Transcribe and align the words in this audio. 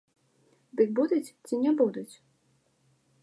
Дык 0.79 0.89
будуць 0.99 1.21
ці 1.45 1.59
не 1.65 1.71
будуць? 1.81 2.11